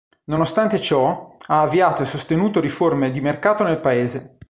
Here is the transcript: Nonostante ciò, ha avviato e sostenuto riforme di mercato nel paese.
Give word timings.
Nonostante 0.23 0.79
ciò, 0.81 1.37
ha 1.45 1.61
avviato 1.61 2.01
e 2.01 2.07
sostenuto 2.07 2.59
riforme 2.59 3.11
di 3.11 3.21
mercato 3.21 3.63
nel 3.63 3.79
paese. 3.79 4.39